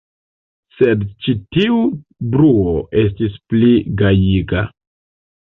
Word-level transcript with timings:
Sed 0.77 1.03
ĉi 1.25 1.35
tiu 1.55 1.77
bruo 2.37 2.73
estis 3.03 3.37
pli 3.53 3.71
gajiga. 4.01 4.67